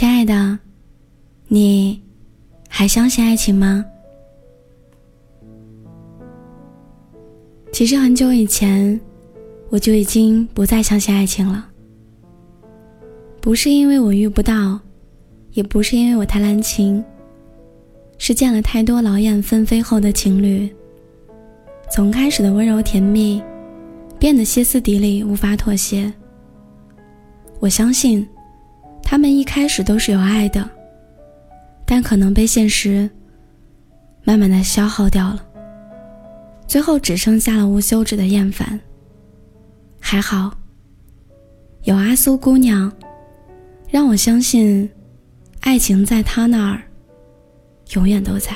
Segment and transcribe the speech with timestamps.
[0.00, 0.58] 亲爱的，
[1.46, 2.02] 你
[2.70, 3.84] 还相信爱情吗？
[7.70, 8.98] 其实很久以前，
[9.68, 11.68] 我就已经不再相信爱情了。
[13.42, 14.80] 不是因为我遇不到，
[15.52, 17.04] 也不是因为我太滥情，
[18.16, 20.74] 是见了太多劳燕分飞后的情侣，
[21.94, 23.42] 从开始的温柔甜蜜，
[24.18, 26.10] 变得歇斯底里，无法妥协。
[27.58, 28.26] 我相信，
[29.10, 30.70] 他们一开始都是有爱的，
[31.84, 33.10] 但可能被现实
[34.22, 35.44] 慢慢的消耗掉了。
[36.64, 38.78] 最后只剩下了无休止的厌烦。
[39.98, 40.56] 还好，
[41.82, 42.92] 有阿苏姑娘，
[43.88, 44.88] 让我相信，
[45.58, 46.80] 爱情在她那儿，
[47.94, 48.52] 永远都在。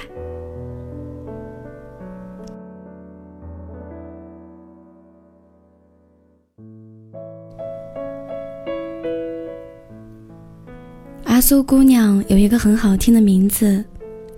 [11.46, 13.84] 苏姑娘有一个很好听的名字，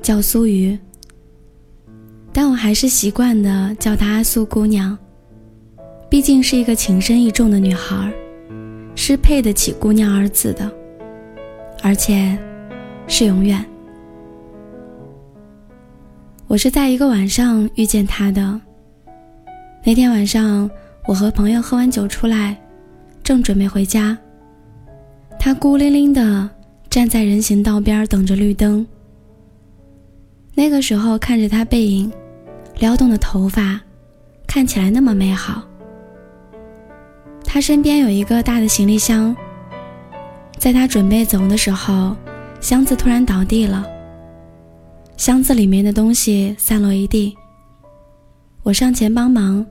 [0.03, 0.77] 叫苏瑜。
[2.33, 4.99] 但我还是习惯的叫她阿苏姑娘，
[6.11, 8.12] 毕竟是一个情深意重的女孩，
[8.97, 10.69] 是配得起“姑娘”二字的，
[11.81, 12.37] 而且
[13.07, 13.65] 是永远。
[16.49, 18.61] 我是在一个晚上遇见她的。
[19.84, 20.69] 那天晚上，
[21.07, 22.61] 我和朋友喝完酒出来，
[23.23, 24.19] 正准备回家，
[25.39, 26.51] 她孤零零的
[26.97, 28.87] 站在人行道边等着绿灯。
[30.55, 32.11] 那个时候看着他背影。
[32.79, 33.79] 撩动的头发，
[34.47, 35.63] 看起来那么美好。
[37.45, 39.37] 他身边有一个大的行李箱，
[40.57, 42.17] 在他准备走的时候，
[42.63, 43.87] 箱子突然倒地了，
[45.19, 47.37] 箱子里面的东西散落一地。
[48.63, 49.67] 我上前帮忙，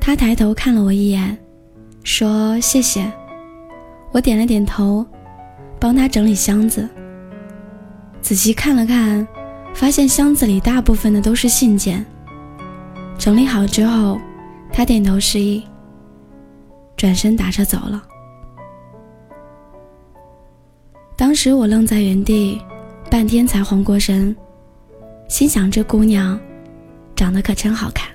[0.00, 1.36] 他抬头看了我一眼，
[2.04, 3.12] 说谢谢。
[4.12, 5.04] 我点了点头，
[5.86, 6.88] 帮他整理箱子。
[8.20, 9.24] 仔细看了看。
[9.72, 12.02] 发现箱子里大部分的都是信件。
[13.18, 14.18] 整理好之后，
[14.72, 15.62] 他点头示意，
[16.96, 18.02] 转身打车走了。
[21.14, 22.58] 当时我愣在原地，
[23.10, 24.34] 半天才缓过神，
[25.28, 26.40] 心想：这姑娘
[27.14, 28.08] 长得可真好看。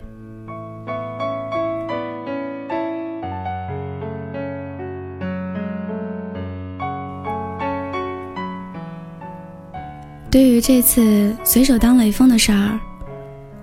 [10.31, 12.80] 对于这次随手当雷锋的事儿，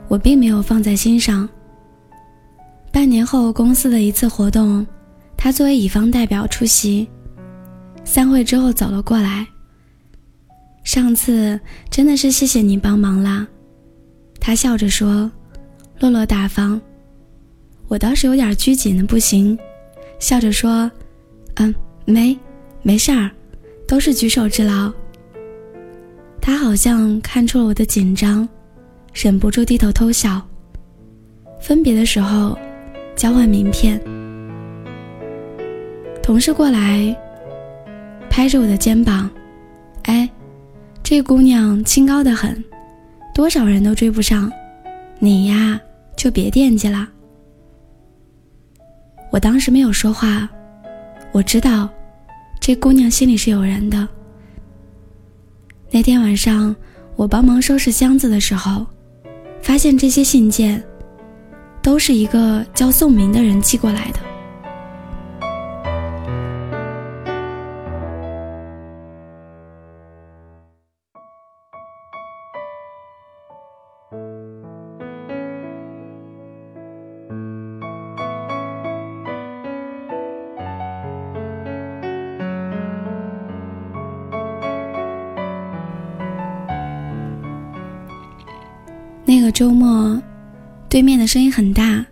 [0.07, 1.49] 我并没有放在心上。
[2.93, 4.87] 半年后公司的一次活动，
[5.35, 7.09] 他作为乙方代表出席。
[8.05, 9.47] 散会之后走了过来。
[10.85, 11.59] 上次
[11.91, 13.47] 真的是谢谢你帮忙啦，
[14.39, 15.31] 他笑着说，
[16.01, 16.79] 落落大方。
[17.89, 19.59] 我倒是有点拘谨的不行，
[20.19, 20.91] 笑着说，
[21.55, 21.75] 嗯，
[22.05, 22.39] 没，
[22.83, 23.31] 没事儿，
[23.87, 24.93] 都是举手之劳。
[26.49, 28.49] 他好像看出了我的紧张，
[29.13, 30.41] 忍不住低头偷笑。
[31.61, 32.59] 分别的时候，
[33.15, 34.01] 交换名片。
[36.23, 37.15] 同事过来，
[38.31, 39.29] 拍着我的肩膀
[40.09, 40.27] ：“哎，
[41.03, 42.65] 这姑娘清高的很，
[43.35, 44.51] 多少人都追不上，
[45.19, 45.79] 你呀
[46.17, 47.07] 就别惦记了。”
[49.31, 50.49] 我当时没有说话，
[51.31, 51.91] 我知道，
[52.59, 54.09] 这姑娘心里是有人的。
[55.91, 56.75] 那天晚上，
[57.17, 58.87] 我帮忙收拾箱子的时候，
[59.63, 60.83] 发现这些信件
[61.83, 64.28] 都是一个叫宋明的人寄过来的。
[89.29, 90.19] 那个周末，
[90.89, 92.03] 对面的声音很大，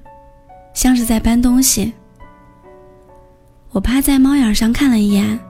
[0.74, 1.90] 像是在搬东西。
[3.70, 5.40] 我趴在猫眼上看了一眼，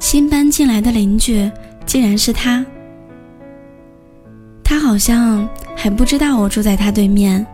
[0.00, 1.48] 新搬进来的邻居
[1.86, 2.66] 竟然是他。
[4.64, 7.46] 他好像还不知道我住在他对面。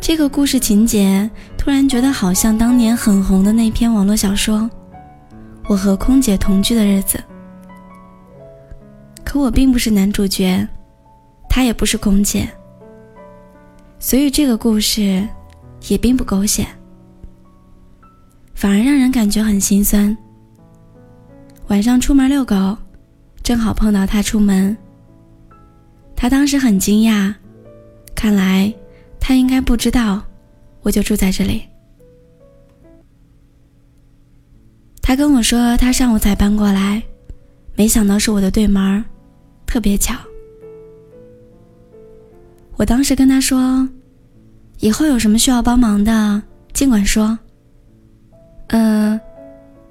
[0.00, 4.58] 这个故事情节突然觉得好像当年很红的那篇网络小说
[5.68, 7.16] 《我和空姐同居的日子》，
[9.22, 10.66] 可我并不是男主角。
[11.56, 12.46] 她也不是空姐，
[13.98, 15.26] 所以这个故事
[15.88, 16.66] 也并不狗血，
[18.54, 20.14] 反而让人感觉很心酸。
[21.68, 22.76] 晚上出门遛狗，
[23.42, 24.76] 正好碰到他出门。
[26.14, 27.34] 他当时很惊讶，
[28.14, 28.70] 看来
[29.18, 30.22] 他应该不知道
[30.82, 31.62] 我就住在这里。
[35.00, 37.02] 他跟我说他上午才搬过来，
[37.74, 39.02] 没想到是我的对门，
[39.64, 40.14] 特别巧。
[42.76, 43.88] 我当时跟他说，
[44.80, 46.42] 以后有什么需要帮忙的，
[46.72, 47.38] 尽管说。
[48.68, 49.18] 嗯，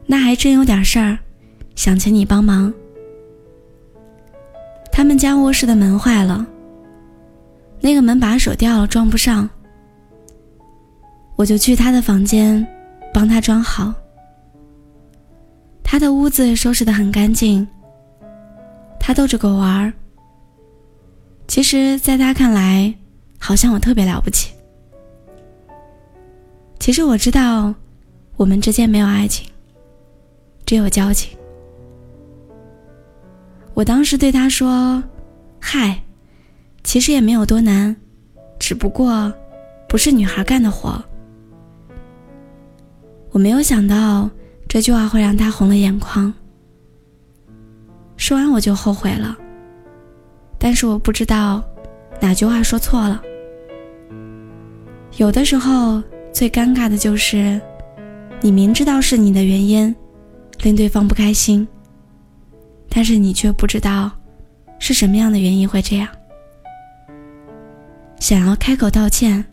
[0.06, 1.18] 那还真有点事儿，
[1.76, 2.72] 想请你帮忙。
[4.92, 6.46] 他们家卧室的门坏了，
[7.82, 9.50] 那个门把手掉了，装不上。
[11.36, 12.66] 我就去他的房间，
[13.14, 13.94] 帮他装好。
[15.84, 17.68] 他的屋子收拾得很干净。
[19.00, 19.94] 他逗着狗玩儿。
[21.47, 22.94] 其实，在他看来，
[23.39, 24.53] 好像我特别了不起。
[26.80, 27.74] 其实我知道。
[28.38, 29.50] 我们之间没有爱情，
[30.65, 31.38] 只有交情。
[33.74, 35.01] 我当时对他说
[35.57, 36.03] ：“嗨，
[36.83, 37.95] 其实也没有多难，
[38.59, 39.33] 只不过
[39.88, 41.01] 不是女孩干的活。”
[43.31, 44.30] 我没有想到
[44.68, 46.33] 这句话会让他红了眼眶。
[48.18, 49.38] 说完我就后悔了，
[50.66, 51.64] 但是我不知道
[52.20, 53.22] 哪句话说错了。
[55.18, 56.02] 有的时候
[56.34, 57.62] 最尴尬的就是。
[58.42, 59.96] 你明知道是你的原因，
[60.64, 61.68] 令对方不开心，
[62.90, 64.12] 但是你却不知道
[64.78, 66.08] 是什么样的原因会这样。
[68.20, 69.44] 想要开口道歉，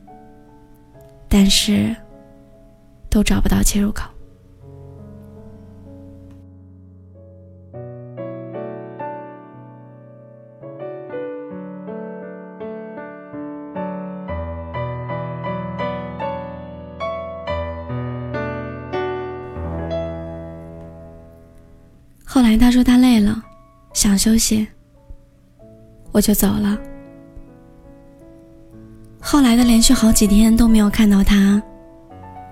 [1.28, 1.94] 但是
[3.08, 4.04] 都找不到切入口。
[22.34, 23.42] 后来他说他累了，
[23.92, 24.66] 想休息，
[26.12, 26.78] 我就走了。
[29.20, 31.62] 后来的连续好几天都没有看到他，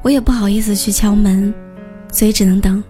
[0.02, 1.54] 我也不好意思去敲门，
[2.12, 2.84] 所以只能等。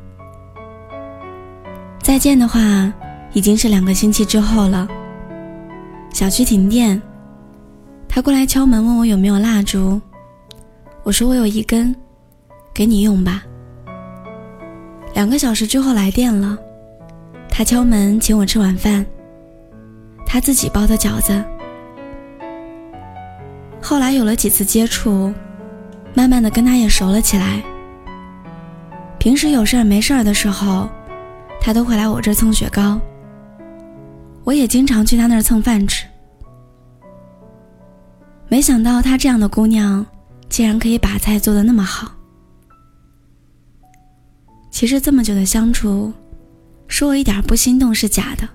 [2.02, 2.92] 再见的话，
[3.34, 4.88] 已经是两个星期之后了。
[6.12, 7.00] 小区停电，
[8.08, 10.00] 他过来敲门问我有没有蜡烛，
[11.04, 11.94] 我说我有一根，
[12.74, 13.44] 给你用吧。
[15.14, 16.58] 两个小时之后来电了。
[17.60, 19.04] 他敲门请我吃晚饭，
[20.24, 21.44] 他自己包的饺子。
[23.82, 25.30] 后来有了几次接触，
[26.14, 27.62] 慢慢的跟他也熟了起来。
[29.18, 30.88] 平时有事儿没事儿的时候，
[31.60, 32.98] 他都会来我这儿蹭雪糕。
[34.42, 36.06] 我也经常去他那儿蹭饭吃。
[38.48, 40.06] 没想到她这样的姑娘，
[40.48, 42.10] 竟然可以把菜做的那么好。
[44.70, 46.10] 其实这么久的相处。
[47.00, 48.46] 说我一点不心动是假的。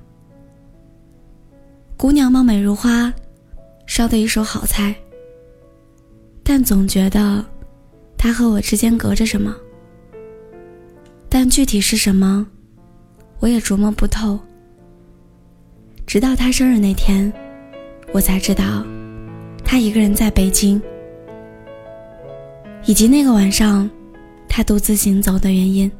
[1.98, 3.12] 姑娘貌美如花，
[3.88, 4.94] 烧的一手好菜，
[6.44, 7.44] 但总觉得
[8.16, 9.56] 她和我之间隔着什么。
[11.28, 12.46] 但具体是什么，
[13.40, 14.40] 我也琢磨不透。
[16.06, 17.34] 直到她生日那天，
[18.14, 18.86] 我才知道，
[19.64, 20.80] 她一个人在北京，
[22.86, 23.90] 以及那个晚上，
[24.48, 25.92] 她独自行走的原因。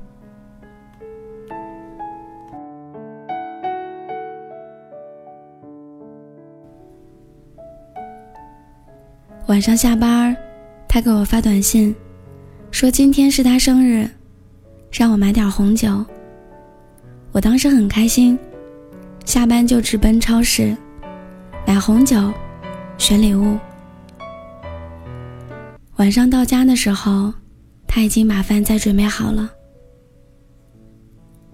[9.48, 10.36] 晚上下班，
[10.88, 11.96] 他给我发短信，
[12.72, 14.10] 说今天是他生日，
[14.92, 16.04] 让我买点红酒。
[17.32, 18.40] 我当时很开心，
[19.24, 20.76] 下班就直奔超市，
[21.68, 22.34] 买红酒，
[22.98, 23.56] 选礼物。
[25.98, 27.32] 晚上到家的时候，
[27.86, 29.48] 他已经把饭菜准备好了。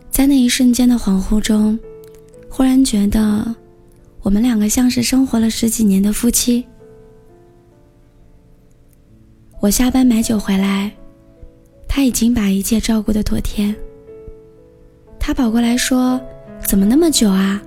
[0.10, 1.78] 在那一瞬间的恍惚中，
[2.48, 3.54] 忽然觉得，
[4.22, 6.66] 我们两个像是生活了十几年的夫妻。
[9.62, 10.92] 我下班买酒回来，
[11.88, 13.74] 他已经把一切照顾的妥帖。
[15.20, 16.20] 他跑过来说
[16.66, 17.62] ：“怎么那么久啊？”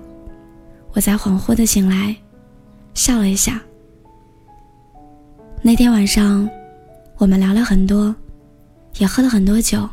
[0.92, 2.16] 我才恍惚的醒来，
[2.94, 3.62] 笑了一下。
[5.62, 6.50] 那天晚上，
[7.16, 8.12] 我们聊了很多，
[8.98, 9.88] 也喝了很多酒。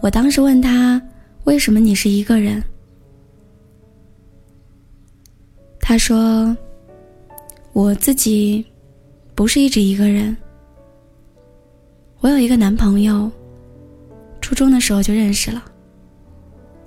[0.00, 1.00] 我当时问他
[1.46, 2.60] ：“为什么你是一个人？”
[5.80, 6.56] 他说
[7.72, 8.66] ：“我自己。”
[9.40, 10.36] 不是一直一个人。
[12.18, 13.32] 我有一个男朋友，
[14.38, 15.64] 初中的时候就认识了。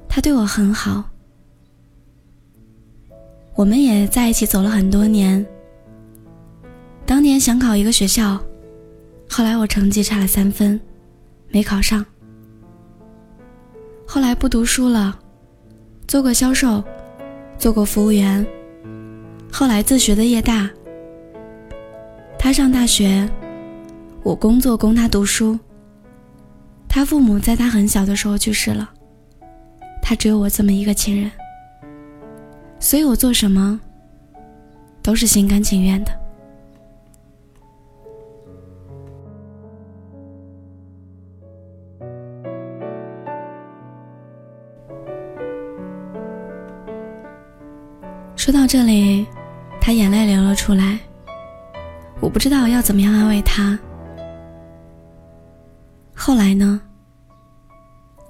[0.08, 1.04] 他对我很好，
[3.56, 5.44] 我们也在一起走了很多年。
[7.08, 8.40] 当年想考一个学校，
[9.28, 10.80] 后来我成绩差了三分，
[11.50, 12.06] 没考上。
[14.06, 15.20] 后来不读书了，
[16.08, 16.84] 做过销售，
[17.58, 18.46] 做过服务员，
[19.52, 20.70] 后来自学的业大。
[22.44, 23.26] 他上大学，
[24.22, 25.58] 我工作供他读书。
[26.90, 28.90] 他父母在他很小的时候去世了，
[30.02, 31.32] 他只有我这么一个亲人，
[32.82, 33.80] 所以我做什么
[35.02, 36.12] 都是心甘情愿的。
[48.36, 49.26] 说到这里，
[49.80, 51.00] 他眼泪流了出来。
[52.24, 53.78] 我不知道要怎么样安慰他。
[56.16, 56.80] 后来呢？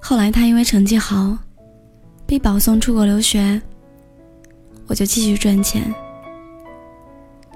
[0.00, 1.38] 后来他因为成绩好，
[2.26, 3.62] 被保送出国留学。
[4.88, 5.94] 我就继续赚钱。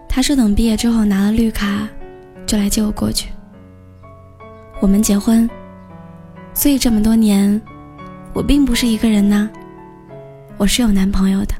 [0.08, 1.88] 他说等毕业之后拿了绿卡，
[2.46, 3.30] 就来接我过去。
[4.78, 5.50] 我们结婚，
[6.54, 7.60] 所以这么多年，
[8.32, 9.50] 我并不是一个人呐，
[10.56, 11.54] 我是有男朋友的。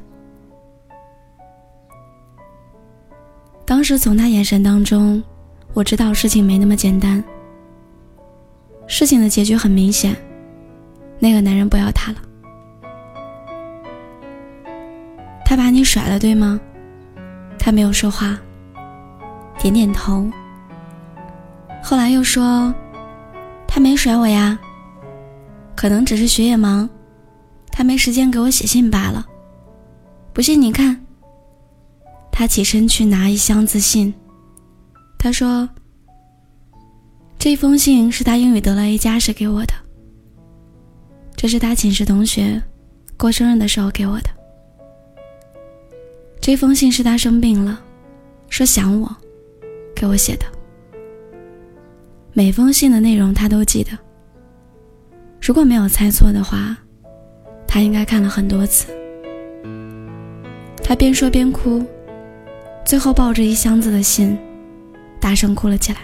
[3.69, 5.23] 当时从他眼神当中，
[5.75, 7.23] 我知道事情没那么简单。
[8.87, 10.15] 事情的结局很明显，
[11.19, 12.17] 那个男人不要他了。
[15.45, 16.59] 他把你甩了，对吗？
[17.59, 18.35] 他没有说话，
[19.59, 20.27] 点点头。
[21.83, 22.73] 后来又说，
[23.67, 24.57] 他没甩我呀，
[25.75, 26.89] 可能只是学业忙，
[27.71, 29.23] 他没时间给我写信罢了。
[30.33, 31.05] 不信你看。
[32.31, 34.13] 他起身去拿一箱子信，
[35.17, 35.67] 他说
[37.37, 39.73] ：“这封信是他英语得了 A 加时给我的。
[41.35, 42.61] 这是他寝室同学
[43.17, 44.29] 过生日的时候给我的。
[46.39, 47.77] 这封信是他生病了，
[48.47, 49.13] 说想我，
[49.93, 50.45] 给我写的。
[52.31, 53.91] 每封信的内容他都记得。
[55.41, 56.77] 如果没有猜错的话，
[57.67, 58.87] 他应该看了很多次。
[60.81, 61.85] 他边说边哭。”
[62.89, 64.35] 最后抱着一箱子的信，
[65.21, 65.99] 大声哭了起来。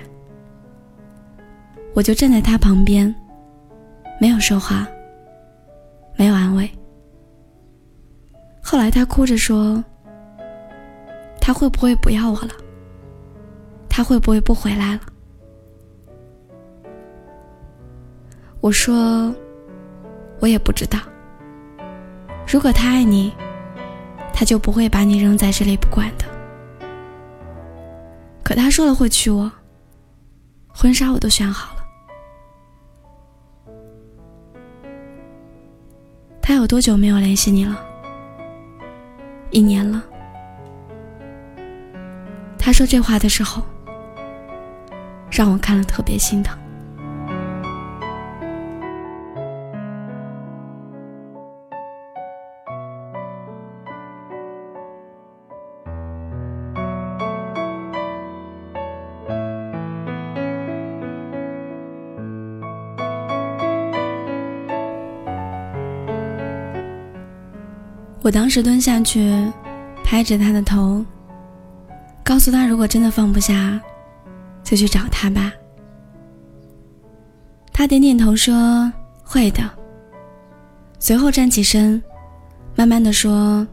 [1.96, 3.12] 我就站在他旁边，
[4.22, 4.88] 没有说话，
[6.16, 6.70] 没有安慰。
[8.62, 9.84] 后来他哭着说
[11.42, 12.52] ：“他会不会不要我了？
[13.90, 15.02] 他会不会不回来了？”
[18.62, 19.34] 我说
[20.40, 21.00] ：“我也不知道。
[22.48, 23.34] 如果他爱你，
[24.32, 26.26] 他就不会把你扔在这里不管的。”
[28.46, 29.52] 可他说了会娶我，
[30.68, 31.84] 婚纱我都选好了。
[36.40, 37.76] 他有多久没有联系你了？
[39.50, 40.04] 一年了。
[42.56, 43.64] 他说这话的时候，
[45.32, 46.56] 让我看了特别心疼。
[68.26, 69.32] 我当时蹲下去，
[70.04, 71.06] 拍着他的头，
[72.24, 73.80] 告诉他：“如果真的放不下，
[74.64, 75.54] 就去找他吧。”
[77.72, 78.92] 他点点头说
[79.22, 79.62] ：“会的。”
[80.98, 82.02] 随后站起身，
[82.76, 83.66] 慢慢的说：“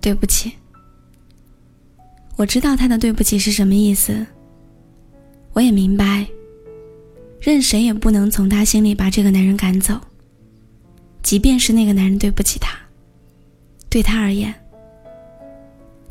[0.00, 0.50] 对不起。”
[2.36, 4.26] 我知道他的“对不起”是什么意思，
[5.52, 6.26] 我也明白，
[7.38, 10.00] 任谁也不能从他心里把这个男人赶走，
[11.22, 12.79] 即便是那个男人对不起他。
[13.90, 14.54] 对他而言，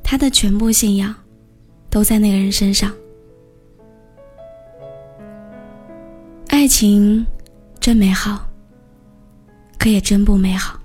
[0.04, 1.16] 他的全部信仰
[1.90, 2.94] 都在那个人身上。
[6.50, 7.26] 爱情
[7.80, 8.46] 真美好，
[9.78, 10.78] 可也真不美好。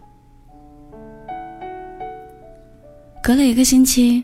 [3.20, 4.22] 隔了一个星期，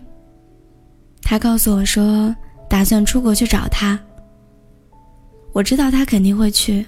[1.23, 2.33] 他告诉我说
[2.69, 3.99] 打算出国去找他。
[5.53, 6.87] 我知道他肯定会去，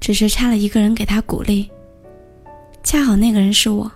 [0.00, 1.70] 只是差了一个人给他鼓励，
[2.82, 3.92] 恰好那个人是我。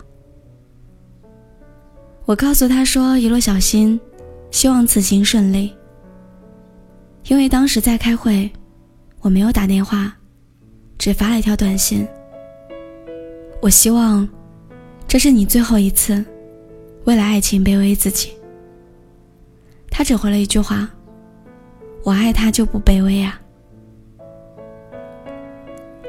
[2.26, 3.99] 我告诉他说：“一路小心，
[4.50, 5.73] 希望此行顺利。”
[7.28, 8.50] 因为当时在开会，
[9.21, 10.12] 我没有打电话，
[10.99, 12.04] 只发了一条短信。
[13.62, 14.28] 我希望，
[15.06, 16.25] 这是你最后一次，
[17.04, 18.33] 为了爱情卑微自己。
[19.88, 20.88] 他只回了一句话
[22.02, 23.40] ：“我爱他就不卑微啊。”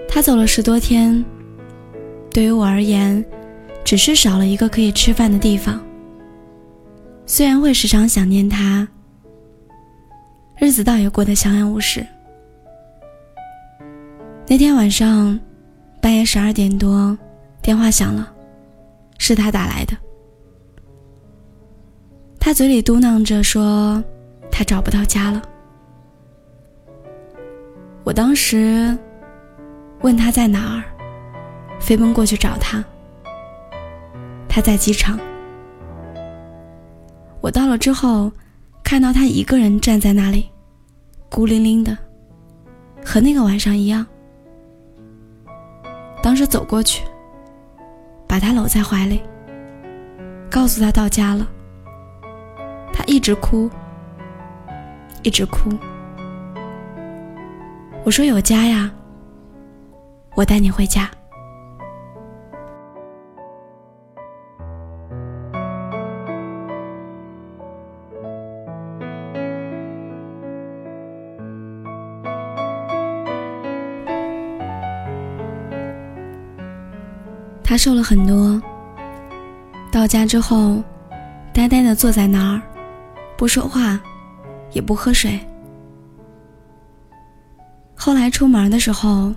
[0.09, 1.23] 他走了十多天，
[2.31, 3.23] 对于我而言，
[3.85, 5.79] 只是少了一个可以吃饭的地方。
[7.29, 8.87] 虽然会时常想念他，
[10.57, 12.07] 日子倒也过得相安无事。
[14.47, 15.37] 那天晚上，
[16.01, 17.15] 半夜十二点多，
[17.61, 18.33] 电话响了，
[19.17, 19.93] 是他打来的。
[22.39, 24.01] 他嘴里嘟囔着说
[24.49, 25.41] ：“他找不到家了。”
[28.05, 28.97] 我当时
[29.99, 30.83] 问他在哪儿，
[31.77, 32.81] 飞奔过去找他。
[34.47, 35.19] 他在机场。
[37.41, 38.31] 我到了之后，
[38.83, 40.49] 看到他一个人站在那里，
[41.29, 41.97] 孤零零的，
[43.05, 44.05] 和那个晚上一样。
[46.21, 47.03] 当时走过去，
[48.27, 49.21] 把他搂在怀里，
[50.49, 51.47] 告诉他到家了。
[52.91, 53.69] 他一直哭，
[55.23, 55.69] 一直哭。
[58.03, 58.91] 我说有家呀，
[60.35, 61.09] 我带你回家。
[77.67, 78.61] 他瘦了很多。
[79.91, 80.81] 到家之后，
[81.53, 82.61] 呆呆的坐在那儿，
[83.37, 83.99] 不说话，
[84.71, 85.37] 也不喝水。
[87.93, 89.33] 后来出门的时候，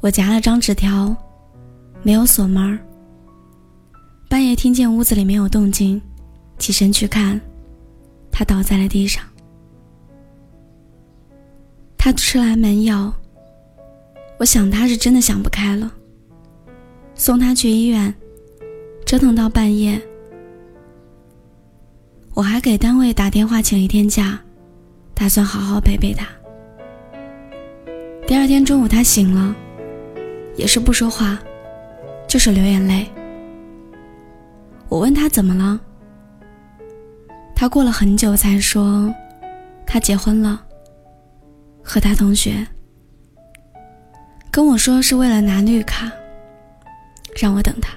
[0.00, 1.16] 我夹了张纸条，
[2.02, 2.78] 没有锁门。
[4.28, 6.00] 半夜听见屋子里没有动静，
[6.58, 7.40] 起身去看，
[8.30, 9.24] 他倒在了地上。
[11.96, 13.10] 他吃了安眠药，
[14.38, 15.90] 我想他是真的想不开了。
[17.24, 18.14] 送他去医院，
[19.06, 19.98] 折腾到半夜，
[22.34, 24.38] 我还给单位打电话请一天假，
[25.14, 26.26] 打算好好陪陪他。
[28.26, 29.56] 第二天中午他醒了，
[30.54, 31.38] 也是不说话，
[32.28, 33.06] 就是流眼泪。
[34.90, 35.80] 我问他怎么了，
[37.56, 39.10] 他过了很久才说，
[39.86, 40.62] 他结婚了，
[41.82, 42.66] 和他同学，
[44.50, 46.12] 跟我说是为了拿绿卡。
[47.34, 47.92] 让我等他。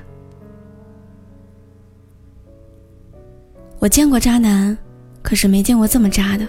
[3.79, 4.77] 我见过渣男，
[5.21, 6.47] 可是没见过这么渣的。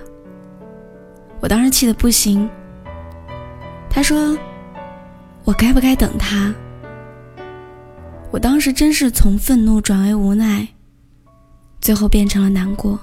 [1.40, 2.48] 我当时气得不行。
[3.90, 4.36] 他说
[5.44, 6.54] ：“我该不该等他？”
[8.30, 10.66] 我当时真是从愤怒转为无奈，
[11.80, 12.98] 最后变成了难过。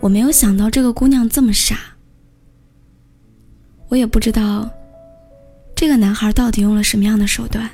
[0.00, 1.78] 我没有想到这个姑娘这么傻。
[3.88, 4.68] 我也不知道。
[5.76, 7.70] 这个男孩到底用了什么样的手段，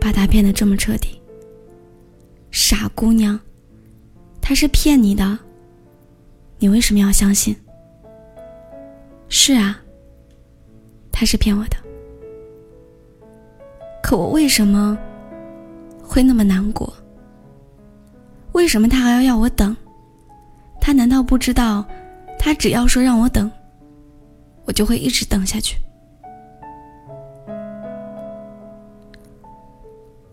[0.00, 1.22] 把他骗得这么彻底？
[2.50, 3.38] 傻姑娘，
[4.40, 5.38] 他是骗你的，
[6.58, 7.56] 你为什么要相信？
[9.28, 9.80] 是啊，
[11.12, 11.76] 他是骗我的，
[14.02, 14.98] 可我为什么
[16.02, 16.92] 会那么难过？
[18.50, 19.74] 为什么他还要要我等？
[20.80, 21.86] 他难道不知道，
[22.36, 23.48] 他只要说让我等，
[24.64, 25.76] 我就会一直等下去？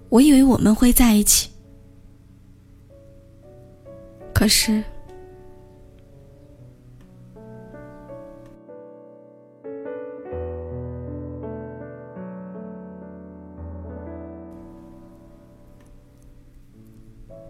[0.10, 1.50] 我以为我们会在一起，
[4.34, 4.84] 可是，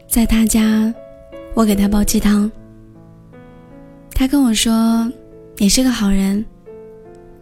[0.05, 0.93] 在他家，
[1.55, 2.51] 我给他煲鸡汤。
[4.11, 5.09] 他跟我说
[5.55, 6.43] ：“你是个好人，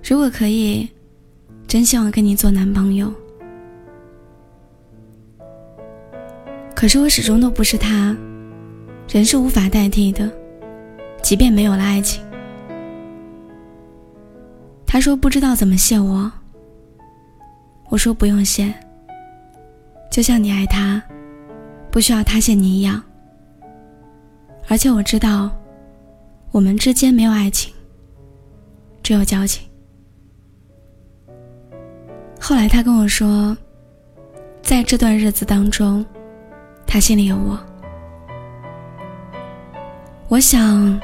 [0.03, 0.88] 如果可以，
[1.67, 3.12] 真希望跟你做男朋友。”
[6.78, 8.16] 可是我始终都不是他，
[9.10, 10.32] 人是无法代替的，
[11.24, 12.24] 即便没有了爱情。
[14.86, 16.32] 他说不知道怎么谢我，
[17.90, 18.72] 我说不用谢，
[20.12, 21.02] 就像你爱他，
[21.90, 23.02] 不需要他谢你一样。
[24.68, 25.50] 而且我知道，
[26.52, 27.74] 我们之间没有爱情，
[29.02, 29.68] 只有交情。
[32.40, 33.58] 后来他跟我说，
[34.62, 36.06] 在这段日子当中。
[36.88, 37.60] 他心里有我，
[40.30, 41.00] 我想，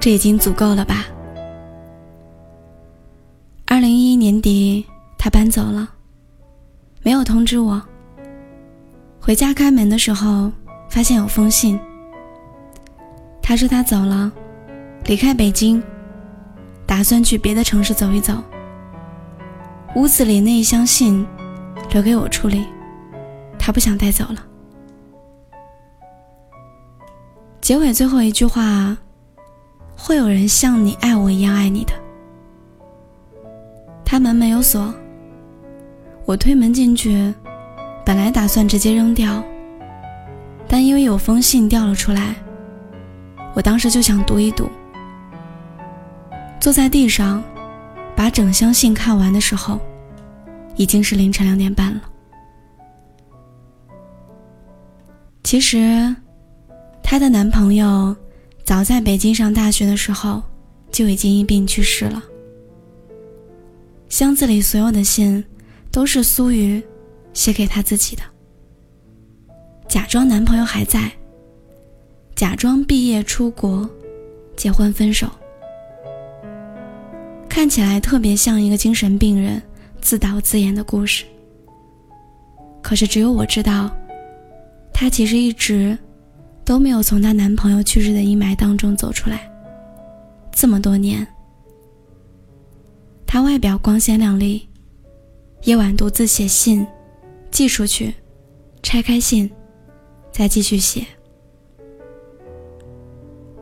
[0.00, 1.04] 这已经足够了吧。
[3.66, 4.86] 二零一一年底，
[5.18, 5.90] 他搬走了，
[7.02, 7.82] 没有通知我。
[9.20, 10.50] 回家开门的时候，
[10.88, 11.78] 发现有封信。
[13.42, 14.32] 他说他走了，
[15.04, 15.82] 离开北京，
[16.86, 18.42] 打算去别的城市走一走。
[19.96, 21.26] 屋子里那一箱信，
[21.90, 22.64] 留给我处理，
[23.58, 24.44] 他不想带走了。
[27.68, 28.96] 结尾最后一句话
[29.94, 31.92] ：“会有人像你爱我一样爱你的。”
[34.06, 34.90] 他门没有锁，
[36.24, 37.30] 我推门进去，
[38.06, 39.44] 本来打算直接扔掉，
[40.66, 42.34] 但因为有封信掉了出来，
[43.52, 44.66] 我当时就想读一读。
[46.58, 47.44] 坐在地上，
[48.16, 49.78] 把整箱信看完的时候，
[50.74, 52.00] 已经是凌晨两点半了。
[55.42, 56.16] 其实。
[57.10, 58.14] 她的男朋友
[58.64, 60.42] 早在北京上大学的时候
[60.92, 62.22] 就已经因病去世了。
[64.10, 65.42] 箱子里所有的信
[65.90, 66.82] 都是苏瑜
[67.32, 68.22] 写给她自己的。
[69.88, 71.10] 假装男朋友还在，
[72.36, 73.88] 假装毕业出国，
[74.54, 75.30] 结婚分手，
[77.48, 79.62] 看起来特别像一个精神病人
[80.02, 81.24] 自导自演的故事。
[82.82, 83.90] 可是只有我知道，
[84.92, 85.96] 她其实一直
[86.68, 89.50] 都没有从她男朋友去世的阴霾当中走出来。
[90.52, 91.26] 这么多年。
[93.26, 94.68] 她外表光鲜亮丽，
[95.62, 96.86] 夜晚独自写信，
[97.50, 98.12] 寄出去，
[98.82, 99.50] 拆开信，
[100.30, 101.06] 再继续写。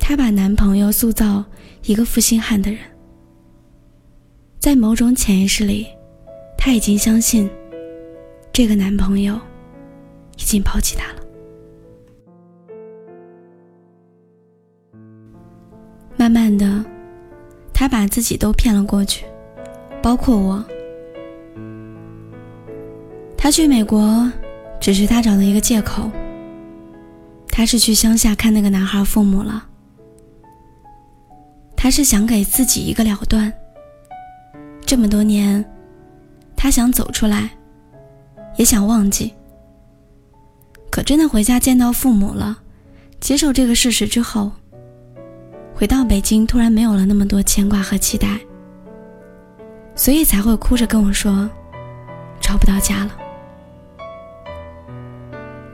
[0.00, 1.44] 她把男朋友塑造
[1.84, 2.80] 一个负心汉的人，
[4.58, 5.86] 在某种潜意识里，
[6.58, 7.48] 她已经相信
[8.52, 9.38] 这个男朋友
[10.38, 11.25] 已经抛弃她了。
[16.28, 16.84] 慢慢的，
[17.72, 19.24] 他把自己都骗了过去。
[20.02, 20.64] 包括我，
[23.36, 24.28] 他去美国，
[24.80, 26.10] 只是他找的一个借口。
[27.48, 29.68] 他是去乡下看那个男孩父母了。
[31.76, 33.52] 他是想给自己一个了断。
[34.84, 35.64] 这么多年，
[36.56, 37.50] 他想走出来，
[38.56, 39.32] 也想忘记。
[40.90, 42.58] 可真的回家见到父母了，
[43.20, 44.50] 接受这个事实之后，
[45.78, 48.40] 回到北京，突然没有了那么多牵挂和期待。
[49.94, 51.46] 所以才会哭着跟我说，
[52.40, 53.10] 找不到家了。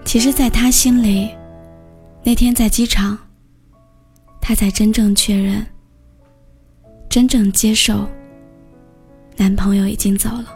[0.05, 1.31] 其实，在他心里，
[2.25, 3.17] 那天在机场，
[4.41, 5.65] 他才真正确认，
[7.09, 8.05] 真正接受，
[9.37, 10.47] 男朋友已经走了。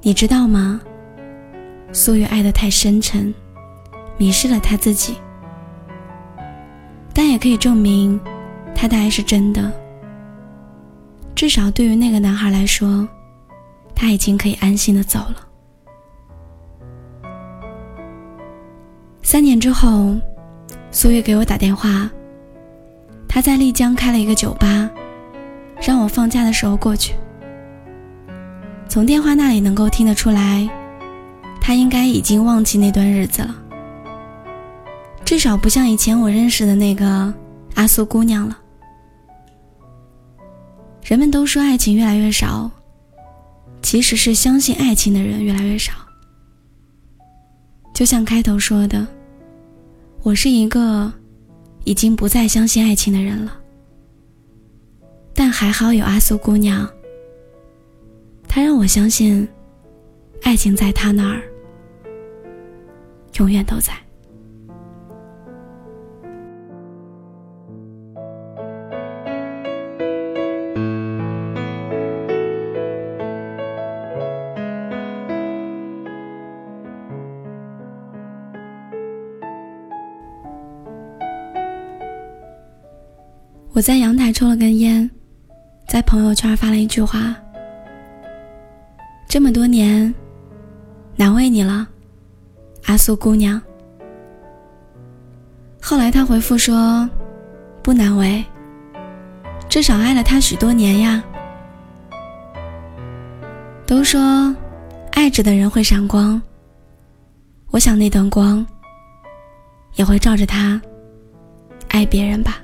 [0.00, 0.80] 你知道吗？
[1.92, 3.32] 苏雨爱的太深沉，
[4.16, 5.16] 迷失了他自己，
[7.14, 8.18] 但也可以证明，
[8.74, 9.70] 他的爱是真的。
[11.34, 13.06] 至少对于那个男孩来说，
[13.94, 15.36] 他已经可以安心的走了。
[19.22, 20.14] 三年之后，
[20.90, 22.10] 苏月给我打电话，
[23.28, 24.90] 他在丽江开了一个酒吧，
[25.80, 27.14] 让我放假的时候过去。
[28.88, 30.68] 从电话那里能够听得出来，
[31.60, 33.56] 他应该已经忘记那段日子了，
[35.32, 37.32] 至少不像以前我认识的那个
[37.74, 38.58] 阿苏姑娘了。
[41.02, 42.70] 人们都说爱情越来越少，
[43.80, 45.94] 其实是相信爱情的人越来越少。
[47.94, 49.06] 就像开头说的，
[50.22, 51.10] 我是一个
[51.84, 53.58] 已经不再相信爱情的人了。
[55.32, 56.86] 但还好有阿苏姑娘，
[58.46, 59.48] 她让我相信，
[60.42, 61.40] 爱情在她那儿，
[63.38, 63.94] 永远都在。
[83.74, 85.10] 我在阳台抽了根烟，
[85.88, 87.34] 在朋友圈发了一句话
[89.26, 90.14] ：“这么多年，
[91.16, 91.88] 难为你了，
[92.84, 93.60] 阿苏姑娘。”
[95.80, 97.08] 后来他回复说
[97.82, 98.44] ：“不难为，
[99.70, 101.24] 至少爱了他许多年呀。”
[103.88, 104.54] 都说
[105.12, 106.40] 爱着的人会闪光，
[107.70, 108.66] 我想那段光
[109.94, 110.78] 也会照着他
[111.88, 112.61] 爱别人吧。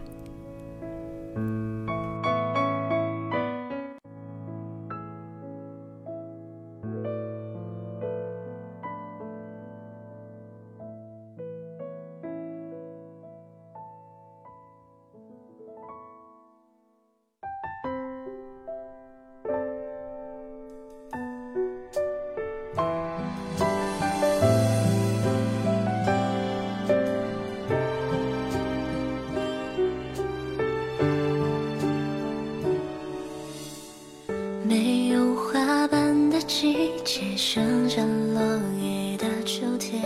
[38.39, 38.47] 落
[38.81, 40.01] 叶的秋天，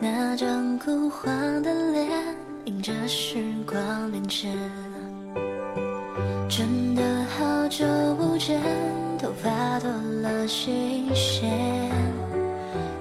[0.00, 2.08] 那张枯黄的脸，
[2.64, 4.50] 迎着时光变迁。
[6.48, 7.02] 真的
[7.36, 8.58] 好久不见，
[9.18, 9.90] 头发多
[10.22, 11.50] 了新鲜。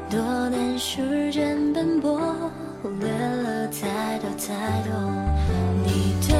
[0.09, 0.19] 多
[0.49, 2.19] 年时间奔波，
[2.81, 4.91] 忽略了太多太多。
[5.85, 6.35] 你对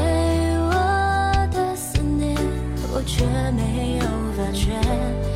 [0.60, 2.36] 我的思念，
[2.94, 4.06] 我却没有
[4.36, 5.31] 发觉。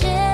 [0.00, 0.31] 如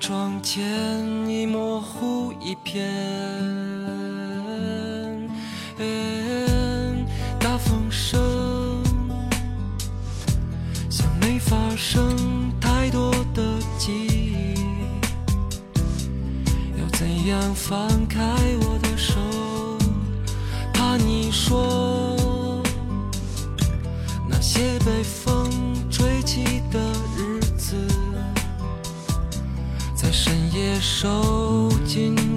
[0.00, 0.64] 窗前
[1.28, 2.86] 已模糊一片
[7.40, 8.82] 大风声
[10.88, 12.16] 像没发生
[12.60, 13.42] 太多的
[13.76, 14.54] 记忆
[16.78, 18.20] 要怎样放开
[18.60, 19.18] 我的手
[20.72, 22.62] 怕你说
[24.28, 25.37] 那些被风
[30.80, 31.08] 手
[31.84, 32.27] 紧握。